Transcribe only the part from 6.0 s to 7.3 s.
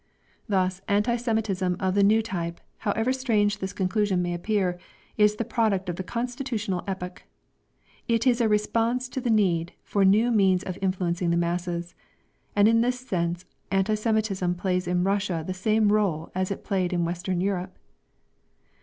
constitutional epoch.